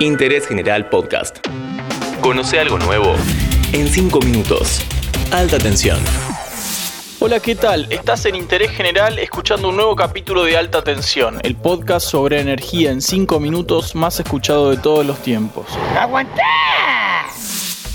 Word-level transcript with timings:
Interés 0.00 0.46
General 0.46 0.90
Podcast. 0.90 1.38
Conoce 2.20 2.60
algo 2.60 2.78
nuevo 2.78 3.14
en 3.72 3.88
5 3.88 4.20
minutos. 4.20 4.82
Alta 5.32 5.56
tensión. 5.56 5.98
Hola, 7.18 7.40
¿qué 7.40 7.54
tal? 7.54 7.86
Estás 7.90 8.26
en 8.26 8.34
Interés 8.34 8.72
General 8.72 9.18
escuchando 9.18 9.70
un 9.70 9.76
nuevo 9.76 9.96
capítulo 9.96 10.44
de 10.44 10.58
Alta 10.58 10.82
Tensión, 10.82 11.40
el 11.42 11.56
podcast 11.56 12.06
sobre 12.06 12.40
energía 12.40 12.90
en 12.90 13.00
5 13.00 13.40
minutos 13.40 13.94
más 13.94 14.20
escuchado 14.20 14.68
de 14.68 14.76
todos 14.76 15.06
los 15.06 15.18
tiempos. 15.20 15.66
¡Aguantá! 15.98 16.42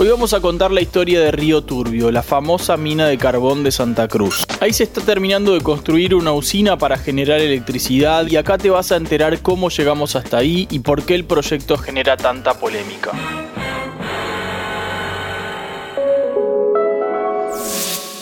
Hoy 0.01 0.09
vamos 0.09 0.33
a 0.33 0.41
contar 0.41 0.71
la 0.71 0.81
historia 0.81 1.19
de 1.19 1.29
Río 1.31 1.61
Turbio, 1.61 2.09
la 2.09 2.23
famosa 2.23 2.75
mina 2.75 3.05
de 3.05 3.19
carbón 3.19 3.63
de 3.63 3.71
Santa 3.71 4.07
Cruz. 4.07 4.47
Ahí 4.59 4.73
se 4.73 4.81
está 4.81 4.99
terminando 4.99 5.53
de 5.53 5.61
construir 5.61 6.15
una 6.15 6.31
usina 6.31 6.75
para 6.75 6.97
generar 6.97 7.39
electricidad 7.39 8.25
y 8.25 8.35
acá 8.35 8.57
te 8.57 8.71
vas 8.71 8.91
a 8.91 8.95
enterar 8.95 9.43
cómo 9.43 9.69
llegamos 9.69 10.15
hasta 10.15 10.37
ahí 10.37 10.67
y 10.71 10.79
por 10.79 11.03
qué 11.03 11.13
el 11.13 11.25
proyecto 11.25 11.77
genera 11.77 12.17
tanta 12.17 12.55
polémica. 12.55 13.11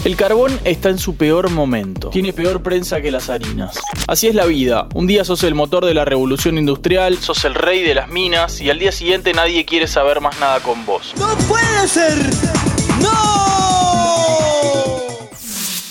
El 0.10 0.16
carbón 0.16 0.60
está 0.64 0.90
en 0.90 0.98
su 0.98 1.16
peor 1.16 1.52
momento. 1.52 2.10
Tiene 2.10 2.34
peor 2.34 2.64
prensa 2.64 3.00
que 3.00 3.12
las 3.12 3.30
harinas. 3.30 3.78
Así 4.08 4.26
es 4.26 4.34
la 4.34 4.46
vida. 4.46 4.88
Un 4.96 5.06
día 5.06 5.24
sos 5.24 5.44
el 5.44 5.54
motor 5.54 5.86
de 5.86 5.94
la 5.94 6.04
revolución 6.04 6.58
industrial, 6.58 7.20
sos 7.20 7.46
el 7.46 7.54
rey 7.54 7.84
de 7.84 7.94
las 7.94 8.10
minas 8.10 8.60
y 8.60 8.72
al 8.72 8.80
día 8.80 8.92
siguiente 8.92 9.34
nadie 9.34 9.66
quiere 9.66 9.86
saber 9.86 10.20
más 10.20 10.40
nada 10.40 10.62
con 10.62 10.84
vos. 10.84 11.14
¡No 11.16 11.28
puede 11.48 11.88
ser! 11.88 12.18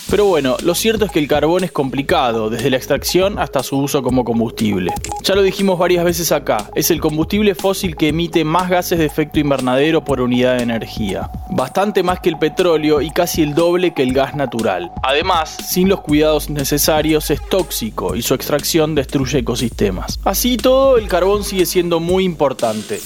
Pero 0.09 0.25
bueno, 0.25 0.57
lo 0.63 0.73
cierto 0.73 1.05
es 1.05 1.11
que 1.11 1.19
el 1.19 1.27
carbón 1.27 1.63
es 1.63 1.71
complicado, 1.71 2.49
desde 2.49 2.71
la 2.71 2.77
extracción 2.77 3.37
hasta 3.37 3.61
su 3.61 3.77
uso 3.77 4.01
como 4.01 4.25
combustible. 4.25 4.91
Ya 5.23 5.35
lo 5.35 5.43
dijimos 5.43 5.77
varias 5.77 6.03
veces 6.03 6.31
acá, 6.31 6.67
es 6.73 6.89
el 6.89 6.99
combustible 6.99 7.53
fósil 7.53 7.95
que 7.95 8.07
emite 8.07 8.43
más 8.43 8.71
gases 8.71 8.97
de 8.97 9.05
efecto 9.05 9.39
invernadero 9.39 10.03
por 10.03 10.19
unidad 10.19 10.57
de 10.57 10.63
energía. 10.63 11.29
Bastante 11.51 12.01
más 12.01 12.21
que 12.21 12.29
el 12.29 12.39
petróleo 12.39 13.01
y 13.01 13.11
casi 13.11 13.43
el 13.43 13.53
doble 13.53 13.93
que 13.93 14.01
el 14.01 14.13
gas 14.13 14.35
natural. 14.35 14.91
Además, 15.03 15.55
sin 15.67 15.89
los 15.89 16.01
cuidados 16.01 16.49
necesarios 16.49 17.29
es 17.29 17.47
tóxico 17.47 18.15
y 18.15 18.23
su 18.23 18.33
extracción 18.33 18.95
destruye 18.95 19.39
ecosistemas. 19.39 20.19
Así 20.23 20.57
todo, 20.57 20.97
el 20.97 21.07
carbón 21.07 21.43
sigue 21.43 21.67
siendo 21.67 21.99
muy 21.99 22.23
importante. 22.23 22.99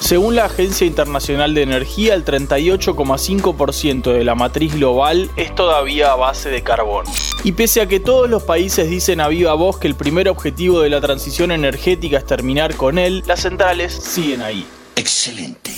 Según 0.00 0.36
la 0.36 0.44
Agencia 0.44 0.86
Internacional 0.86 1.54
de 1.54 1.62
Energía, 1.62 2.14
el 2.14 2.24
38,5% 2.24 4.12
de 4.12 4.24
la 4.24 4.34
matriz 4.34 4.74
global 4.74 5.30
es 5.36 5.54
todavía 5.54 6.12
a 6.12 6.16
base 6.16 6.50
de 6.50 6.62
carbón. 6.62 7.06
Y 7.44 7.52
pese 7.52 7.80
a 7.80 7.86
que 7.86 7.98
todos 7.98 8.28
los 8.28 8.42
países 8.42 8.90
dicen 8.90 9.20
a 9.20 9.28
viva 9.28 9.54
voz 9.54 9.78
que 9.78 9.88
el 9.88 9.94
primer 9.94 10.28
objetivo 10.28 10.80
de 10.80 10.90
la 10.90 11.00
transición 11.00 11.50
energética 11.50 12.18
es 12.18 12.26
terminar 12.26 12.76
con 12.76 12.98
él, 12.98 13.22
las 13.26 13.40
centrales 13.40 13.92
siguen 13.92 14.42
ahí. 14.42 14.66
Excelente. 14.96 15.72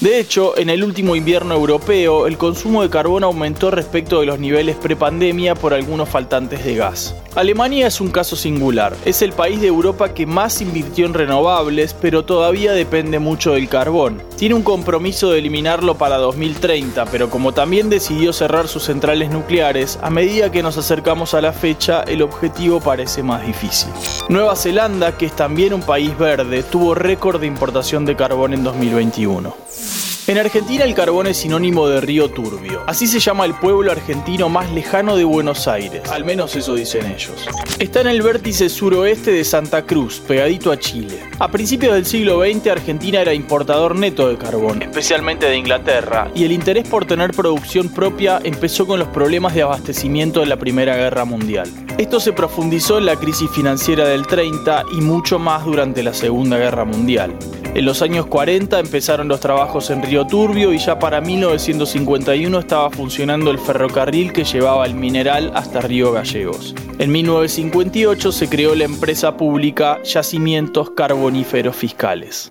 De 0.00 0.20
hecho, 0.20 0.58
en 0.58 0.68
el 0.68 0.84
último 0.84 1.16
invierno 1.16 1.54
europeo, 1.54 2.26
el 2.26 2.36
consumo 2.36 2.82
de 2.82 2.90
carbón 2.90 3.24
aumentó 3.24 3.70
respecto 3.70 4.20
de 4.20 4.26
los 4.26 4.38
niveles 4.38 4.76
prepandemia 4.76 5.54
por 5.54 5.72
algunos 5.72 6.08
faltantes 6.08 6.64
de 6.64 6.74
gas. 6.74 7.14
Alemania 7.36 7.88
es 7.88 8.00
un 8.00 8.12
caso 8.12 8.36
singular. 8.36 8.94
Es 9.04 9.20
el 9.20 9.32
país 9.32 9.60
de 9.60 9.66
Europa 9.66 10.14
que 10.14 10.24
más 10.24 10.60
invirtió 10.60 11.04
en 11.04 11.14
renovables, 11.14 11.92
pero 11.92 12.24
todavía 12.24 12.72
depende 12.72 13.18
mucho 13.18 13.54
del 13.54 13.68
carbón. 13.68 14.22
Tiene 14.36 14.54
un 14.54 14.62
compromiso 14.62 15.30
de 15.30 15.40
eliminarlo 15.40 15.96
para 15.98 16.18
2030, 16.18 17.06
pero 17.06 17.30
como 17.30 17.52
también 17.52 17.90
decidió 17.90 18.32
cerrar 18.32 18.68
sus 18.68 18.84
centrales 18.84 19.30
nucleares, 19.30 19.98
a 20.00 20.10
medida 20.10 20.52
que 20.52 20.62
nos 20.62 20.78
acercamos 20.78 21.34
a 21.34 21.40
la 21.40 21.52
fecha, 21.52 22.02
el 22.02 22.22
objetivo 22.22 22.78
parece 22.78 23.24
más 23.24 23.44
difícil. 23.44 23.90
Nueva 24.28 24.54
Zelanda, 24.54 25.16
que 25.18 25.26
es 25.26 25.34
también 25.34 25.74
un 25.74 25.82
país 25.82 26.16
verde, 26.16 26.62
tuvo 26.62 26.94
récord 26.94 27.40
de 27.40 27.48
importación 27.48 28.04
de 28.04 28.14
carbón 28.14 28.54
en 28.54 28.62
2021. 28.62 30.13
En 30.26 30.38
Argentina 30.38 30.84
el 30.84 30.94
carbón 30.94 31.26
es 31.26 31.36
sinónimo 31.36 31.86
de 31.86 32.00
río 32.00 32.30
turbio. 32.30 32.82
Así 32.86 33.06
se 33.06 33.20
llama 33.20 33.44
el 33.44 33.52
pueblo 33.52 33.92
argentino 33.92 34.48
más 34.48 34.72
lejano 34.72 35.16
de 35.16 35.24
Buenos 35.24 35.68
Aires. 35.68 36.00
Al 36.10 36.24
menos 36.24 36.56
eso 36.56 36.74
dicen 36.74 37.04
ellos. 37.04 37.46
Está 37.78 38.00
en 38.00 38.06
el 38.06 38.22
vértice 38.22 38.70
suroeste 38.70 39.32
de 39.32 39.44
Santa 39.44 39.84
Cruz, 39.84 40.20
pegadito 40.26 40.72
a 40.72 40.78
Chile. 40.78 41.20
A 41.38 41.50
principios 41.50 41.92
del 41.92 42.06
siglo 42.06 42.40
XX 42.40 42.68
Argentina 42.68 43.20
era 43.20 43.34
importador 43.34 43.96
neto 43.96 44.26
de 44.30 44.38
carbón, 44.38 44.80
especialmente 44.80 45.44
de 45.44 45.58
Inglaterra, 45.58 46.30
y 46.34 46.44
el 46.44 46.52
interés 46.52 46.88
por 46.88 47.04
tener 47.04 47.32
producción 47.32 47.90
propia 47.90 48.40
empezó 48.42 48.86
con 48.86 48.98
los 48.98 49.08
problemas 49.08 49.54
de 49.54 49.60
abastecimiento 49.60 50.40
de 50.40 50.46
la 50.46 50.56
Primera 50.56 50.96
Guerra 50.96 51.26
Mundial. 51.26 51.83
Esto 51.96 52.18
se 52.18 52.32
profundizó 52.32 52.98
en 52.98 53.06
la 53.06 53.14
crisis 53.14 53.48
financiera 53.50 54.08
del 54.08 54.26
30 54.26 54.84
y 54.96 55.00
mucho 55.00 55.38
más 55.38 55.64
durante 55.64 56.02
la 56.02 56.12
Segunda 56.12 56.58
Guerra 56.58 56.84
Mundial. 56.84 57.36
En 57.72 57.84
los 57.84 58.02
años 58.02 58.26
40 58.26 58.80
empezaron 58.80 59.28
los 59.28 59.38
trabajos 59.38 59.90
en 59.90 60.02
Río 60.02 60.26
Turbio 60.26 60.72
y 60.72 60.78
ya 60.78 60.98
para 60.98 61.20
1951 61.20 62.58
estaba 62.58 62.90
funcionando 62.90 63.52
el 63.52 63.60
ferrocarril 63.60 64.32
que 64.32 64.42
llevaba 64.42 64.86
el 64.86 64.94
mineral 64.94 65.52
hasta 65.54 65.80
Río 65.80 66.10
Gallegos. 66.10 66.74
En 66.98 67.12
1958 67.12 68.32
se 68.32 68.48
creó 68.48 68.74
la 68.74 68.84
empresa 68.84 69.36
pública 69.36 70.02
Yacimientos 70.02 70.90
Carboníferos 70.90 71.76
Fiscales. 71.76 72.50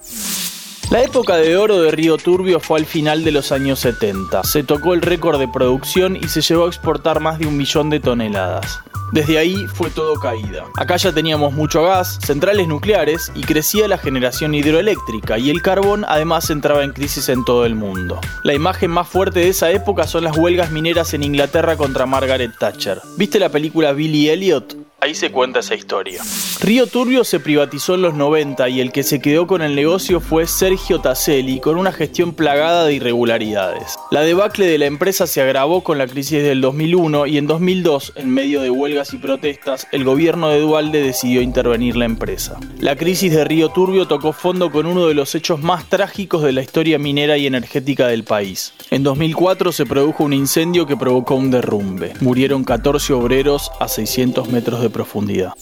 La 0.89 1.01
época 1.03 1.35
de 1.35 1.57
oro 1.57 1.81
de 1.81 1.91
Río 1.91 2.17
Turbio 2.17 2.61
fue 2.61 2.79
al 2.79 2.85
final 2.85 3.25
de 3.25 3.31
los 3.31 3.51
años 3.51 3.79
70. 3.79 4.43
Se 4.43 4.63
tocó 4.63 4.93
el 4.93 5.01
récord 5.01 5.37
de 5.37 5.49
producción 5.49 6.15
y 6.15 6.29
se 6.29 6.41
llevó 6.41 6.65
a 6.65 6.67
exportar 6.67 7.19
más 7.19 7.39
de 7.39 7.47
un 7.47 7.57
millón 7.57 7.89
de 7.89 7.99
toneladas. 7.99 8.79
Desde 9.13 9.37
ahí 9.37 9.67
fue 9.67 9.91
todo 9.91 10.15
caída. 10.15 10.65
Acá 10.75 10.97
ya 10.97 11.11
teníamos 11.11 11.53
mucho 11.53 11.83
gas, 11.83 12.17
centrales 12.25 12.67
nucleares 12.67 13.31
y 13.35 13.41
crecía 13.41 13.87
la 13.87 13.99
generación 13.99 14.55
hidroeléctrica 14.55 15.37
y 15.37 15.51
el 15.51 15.61
carbón 15.61 16.03
además 16.07 16.49
entraba 16.49 16.83
en 16.83 16.93
crisis 16.93 17.29
en 17.29 17.45
todo 17.45 17.67
el 17.67 17.75
mundo. 17.75 18.19
La 18.43 18.55
imagen 18.55 18.89
más 18.89 19.07
fuerte 19.07 19.41
de 19.41 19.49
esa 19.49 19.69
época 19.69 20.07
son 20.07 20.23
las 20.23 20.35
huelgas 20.35 20.71
mineras 20.71 21.13
en 21.13 21.21
Inglaterra 21.21 21.77
contra 21.77 22.07
Margaret 22.07 22.57
Thatcher. 22.57 23.01
¿Viste 23.15 23.37
la 23.37 23.49
película 23.49 23.93
Billy 23.93 24.29
Elliot? 24.29 24.82
Ahí 25.03 25.15
se 25.15 25.31
cuenta 25.33 25.59
esa 25.59 25.75
historia. 25.75 26.23
Río 26.61 26.87
Turbio 26.87 27.25
se 27.25 27.41
privatizó 27.41 27.95
en 27.95 28.03
los 28.03 28.13
90 28.13 28.69
y 28.69 28.79
el 28.79 28.93
que 28.93 29.03
se 29.03 29.19
quedó 29.19 29.47
con 29.47 29.61
el 29.61 29.75
negocio 29.75 30.21
fue 30.21 30.47
Sergio 30.47 31.01
Taselli 31.01 31.59
con 31.59 31.77
una 31.77 31.91
gestión 31.91 32.33
plagada 32.33 32.85
de 32.85 32.93
irregularidades. 32.93 33.99
La 34.11 34.21
debacle 34.21 34.65
de 34.65 34.77
la 34.77 34.85
empresa 34.85 35.27
se 35.27 35.41
agravó 35.41 35.83
con 35.83 35.97
la 35.97 36.07
crisis 36.07 36.41
del 36.41 36.61
2001 36.61 37.27
y 37.27 37.37
en 37.37 37.47
2002, 37.47 38.13
en 38.15 38.29
medio 38.29 38.61
de 38.61 38.69
huelgas 38.69 39.13
y 39.13 39.17
protestas, 39.17 39.87
el 39.91 40.05
gobierno 40.05 40.47
de 40.47 40.61
Dualde 40.61 41.01
decidió 41.01 41.41
intervenir 41.41 41.97
la 41.97 42.05
empresa. 42.05 42.57
La 42.79 42.95
crisis 42.95 43.33
de 43.33 43.43
Río 43.43 43.67
Turbio 43.67 44.07
tocó 44.07 44.31
fondo 44.31 44.71
con 44.71 44.85
uno 44.85 45.07
de 45.07 45.15
los 45.15 45.35
hechos 45.35 45.61
más 45.61 45.89
trágicos 45.89 46.43
de 46.43 46.53
la 46.53 46.61
historia 46.61 46.97
minera 46.97 47.37
y 47.37 47.45
energética 47.45 48.07
del 48.07 48.23
país. 48.23 48.73
En 48.89 49.03
2004 49.03 49.73
se 49.73 49.85
produjo 49.85 50.23
un 50.23 50.31
incendio 50.31 50.85
que 50.85 50.95
provocó 50.95 51.35
un 51.35 51.51
derrumbe. 51.51 52.13
Murieron 52.21 52.63
14 52.63 53.11
obreros 53.11 53.69
a 53.81 53.89
600 53.89 54.47
metros 54.47 54.81
de 54.81 54.92
profundidad. 54.93 55.53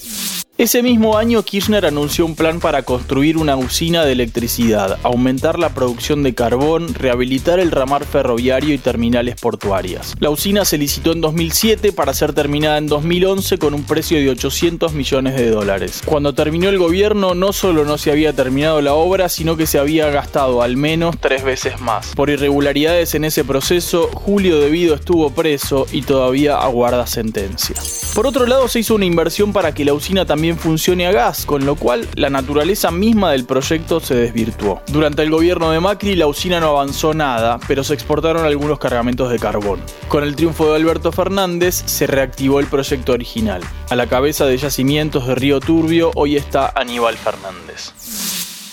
Ese 0.61 0.83
mismo 0.83 1.17
año 1.17 1.41
Kirchner 1.41 1.87
anunció 1.87 2.23
un 2.23 2.35
plan 2.35 2.59
para 2.59 2.83
construir 2.83 3.35
una 3.35 3.55
usina 3.55 4.05
de 4.05 4.11
electricidad, 4.11 4.99
aumentar 5.01 5.57
la 5.57 5.69
producción 5.69 6.21
de 6.21 6.35
carbón, 6.35 6.93
rehabilitar 6.93 7.59
el 7.59 7.71
ramar 7.71 8.05
ferroviario 8.05 8.71
y 8.75 8.77
terminales 8.77 9.41
portuarias. 9.41 10.13
La 10.19 10.29
usina 10.29 10.63
se 10.63 10.77
licitó 10.77 11.13
en 11.13 11.21
2007 11.21 11.93
para 11.93 12.13
ser 12.13 12.33
terminada 12.33 12.77
en 12.77 12.85
2011 12.85 13.57
con 13.57 13.73
un 13.73 13.85
precio 13.85 14.19
de 14.19 14.29
800 14.29 14.93
millones 14.93 15.35
de 15.35 15.49
dólares. 15.49 16.03
Cuando 16.05 16.35
terminó 16.35 16.69
el 16.69 16.77
gobierno 16.77 17.33
no 17.33 17.53
solo 17.53 17.83
no 17.83 17.97
se 17.97 18.11
había 18.11 18.33
terminado 18.33 18.81
la 18.81 18.93
obra, 18.93 19.29
sino 19.29 19.57
que 19.57 19.65
se 19.65 19.79
había 19.79 20.11
gastado 20.11 20.61
al 20.61 20.77
menos 20.77 21.15
tres 21.19 21.43
veces 21.43 21.81
más. 21.81 22.13
Por 22.13 22.29
irregularidades 22.29 23.15
en 23.15 23.23
ese 23.23 23.43
proceso, 23.43 24.11
Julio 24.13 24.59
Debido 24.59 24.93
estuvo 24.93 25.31
preso 25.31 25.87
y 25.91 26.03
todavía 26.03 26.57
aguarda 26.57 27.07
sentencia. 27.07 27.77
Por 28.13 28.27
otro 28.27 28.45
lado, 28.45 28.67
se 28.67 28.81
hizo 28.81 28.93
una 28.93 29.05
inversión 29.05 29.53
para 29.53 29.73
que 29.73 29.85
la 29.85 29.93
usina 29.93 30.25
también 30.51 30.57
funcione 30.57 31.07
a 31.07 31.11
gas, 31.11 31.45
con 31.45 31.65
lo 31.65 31.75
cual 31.75 32.07
la 32.15 32.29
naturaleza 32.29 32.91
misma 32.91 33.31
del 33.31 33.45
proyecto 33.45 33.99
se 33.99 34.15
desvirtuó. 34.15 34.81
Durante 34.87 35.21
el 35.21 35.29
gobierno 35.29 35.71
de 35.71 35.79
Macri, 35.79 36.15
la 36.15 36.27
usina 36.27 36.59
no 36.59 36.67
avanzó 36.67 37.13
nada, 37.13 37.59
pero 37.67 37.83
se 37.83 37.93
exportaron 37.93 38.45
algunos 38.45 38.79
cargamentos 38.79 39.31
de 39.31 39.39
carbón. 39.39 39.79
Con 40.09 40.23
el 40.23 40.35
triunfo 40.35 40.69
de 40.69 40.75
Alberto 40.75 41.11
Fernández, 41.11 41.83
se 41.85 42.05
reactivó 42.05 42.59
el 42.59 42.65
proyecto 42.65 43.13
original. 43.13 43.61
A 43.89 43.95
la 43.95 44.07
cabeza 44.07 44.45
de 44.45 44.57
yacimientos 44.57 45.25
de 45.27 45.35
Río 45.35 45.59
Turbio, 45.59 46.11
hoy 46.15 46.35
está 46.35 46.73
Aníbal 46.75 47.15
Fernández. 47.17 47.93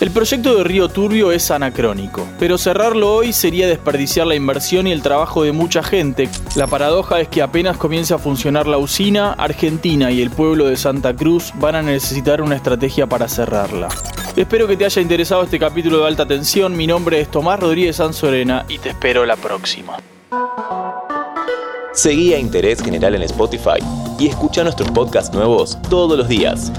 El 0.00 0.12
proyecto 0.12 0.55
de 0.55 0.62
Río 0.62 0.89
Turbio 0.89 1.33
es 1.33 1.50
anacrónico, 1.50 2.25
pero 2.39 2.56
cerrarlo 2.56 3.17
hoy 3.17 3.33
sería 3.33 3.67
desperdiciar 3.67 4.29
la 4.29 4.37
inversión 4.37 4.87
y 4.87 4.93
el 4.93 5.03
trabajo 5.03 5.43
de 5.43 5.50
mucha 5.50 5.83
gente. 5.83 6.29
La 6.55 6.69
paradoja 6.69 7.21
es 7.21 7.27
que 7.27 7.43
apenas 7.43 7.77
comience 7.77 8.15
a 8.15 8.19
funcionar 8.19 8.69
la 8.69 8.79
usina, 8.79 9.33
Argentina 9.33 10.12
y 10.12 10.23
el 10.23 10.31
pueblo 10.31 10.67
de 10.67 10.77
Santa 10.77 11.17
Cruz 11.17 11.53
van 11.56 11.75
a 11.75 11.83
necesitar 11.83 12.41
una 12.41 12.55
estrategia 12.55 13.09
para 13.09 13.29
cerrarla. 13.29 13.89
Espero 14.37 14.69
que 14.69 14.77
te 14.77 14.85
haya 14.85 15.03
interesado 15.03 15.43
este 15.43 15.59
capítulo 15.59 15.99
de 15.99 16.06
alta 16.06 16.25
tensión. 16.25 16.77
Mi 16.77 16.87
nombre 16.87 17.21
es 17.21 17.29
Tomás 17.29 17.59
Rodríguez 17.59 17.97
Sanzorena 17.97 18.67
y 18.69 18.79
te 18.79 18.91
espero 18.91 19.27
la 19.27 19.35
próxima. 19.35 19.97
Seguí 21.93 22.35
a 22.35 22.39
Interés 22.39 22.81
General 22.81 23.17
en 23.17 23.23
Spotify 23.23 23.83
y 24.17 24.29
escucha 24.29 24.62
nuestros 24.62 24.93
podcasts 24.93 25.35
nuevos 25.35 25.77
todos 25.91 26.17
los 26.17 26.29
días. 26.29 26.71